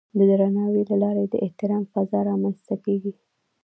[0.17, 3.13] د درناوي له لارې د احترام فضا رامنځته کېږي.